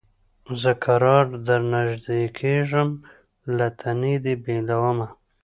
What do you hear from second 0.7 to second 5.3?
کرار درنیژدې کېږم له تنې دي بېلومه